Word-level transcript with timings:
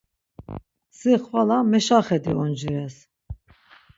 Si 0.97 1.13
xvala 1.23 1.57
meşaxedi 1.71 2.33
oncires. 2.43 2.95